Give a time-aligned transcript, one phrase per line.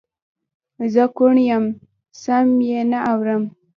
[0.93, 1.65] زه کوڼ یم
[2.21, 3.43] سم یې نه اورم